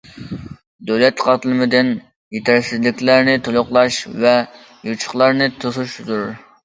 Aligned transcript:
دۆلەت 0.91 1.19
قاتلىمىدىن 1.25 1.91
يېتەرسىزلىكلەرنى 2.37 3.35
تولۇقلاش 3.49 4.01
ۋە 4.25 4.35
يوچۇقلارنى 4.91 5.51
توسۇش 5.63 5.99
زۆرۈر. 6.11 6.35